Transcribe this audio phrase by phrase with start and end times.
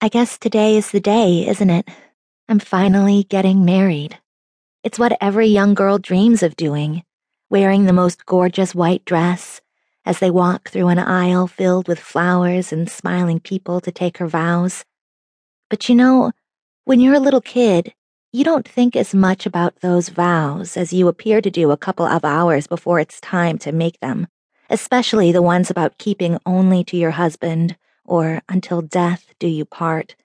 [0.00, 1.88] I guess today is the day, isn't it?
[2.48, 4.16] I'm finally getting married.
[4.84, 7.02] It's what every young girl dreams of doing,
[7.50, 9.60] wearing the most gorgeous white dress
[10.04, 14.28] as they walk through an aisle filled with flowers and smiling people to take her
[14.28, 14.84] vows.
[15.68, 16.30] But you know,
[16.84, 17.92] when you're a little kid,
[18.32, 22.06] you don't think as much about those vows as you appear to do a couple
[22.06, 24.28] of hours before it's time to make them,
[24.70, 27.76] especially the ones about keeping only to your husband
[28.08, 30.16] or until death do you part.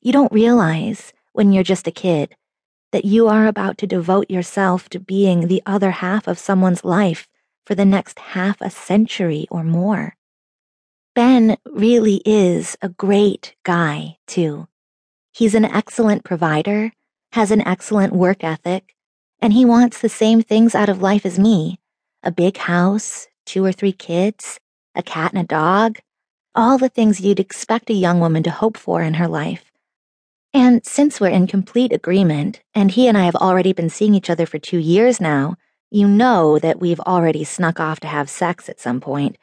[0.00, 2.34] You don't realize, when you're just a kid,
[2.92, 7.28] that you are about to devote yourself to being the other half of someone's life
[7.66, 10.16] for the next half a century or more.
[11.14, 14.68] Ben really is a great guy, too.
[15.32, 16.92] He's an excellent provider,
[17.32, 18.94] has an excellent work ethic,
[19.42, 21.78] and he wants the same things out of life as me
[22.22, 24.58] a big house, two or three kids,
[24.94, 25.98] a cat and a dog,
[26.58, 29.70] all the things you'd expect a young woman to hope for in her life.
[30.52, 34.28] And since we're in complete agreement, and he and I have already been seeing each
[34.28, 35.54] other for two years now,
[35.88, 39.38] you know that we've already snuck off to have sex at some point.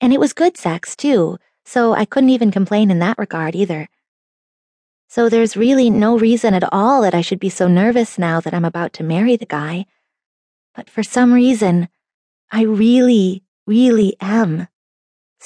[0.00, 3.88] And it was good sex, too, so I couldn't even complain in that regard either.
[5.08, 8.52] So there's really no reason at all that I should be so nervous now that
[8.52, 9.86] I'm about to marry the guy.
[10.74, 11.88] But for some reason,
[12.50, 14.66] I really, really am.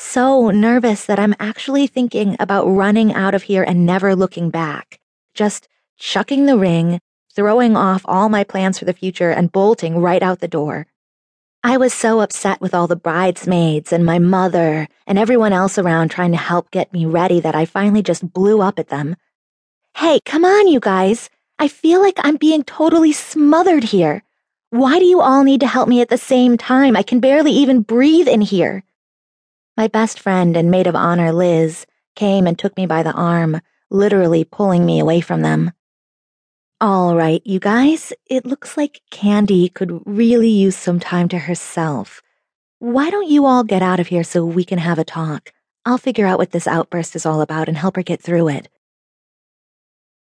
[0.03, 4.99] So nervous that I'm actually thinking about running out of here and never looking back.
[5.35, 7.01] Just chucking the ring,
[7.33, 10.89] throwing off all my plans for the future, and bolting right out the door.
[11.63, 16.09] I was so upset with all the bridesmaids and my mother and everyone else around
[16.09, 19.15] trying to help get me ready that I finally just blew up at them.
[19.97, 21.31] Hey, come on, you guys.
[21.59, 24.25] I feel like I'm being totally smothered here.
[24.71, 26.97] Why do you all need to help me at the same time?
[26.97, 28.83] I can barely even breathe in here.
[29.77, 33.61] My best friend and maid of honor, Liz, came and took me by the arm,
[33.91, 35.73] literally pulling me away from them.
[36.81, 42.23] All right, you guys, it looks like Candy could really use some time to herself.
[42.79, 45.53] Why don't you all get out of here so we can have a talk?
[45.85, 48.69] I'll figure out what this outburst is all about and help her get through it.